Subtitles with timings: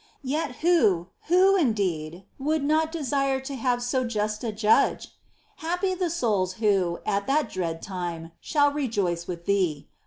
[0.23, 5.09] Yet who, who indeed, would not desire to have so just a Judge?
[5.35, 9.89] * Happy the souls who, at that dread time, shall rejoice with Thee